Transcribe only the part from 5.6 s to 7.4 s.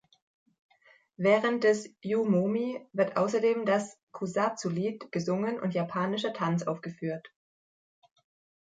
japanischer Tanz aufgeführt.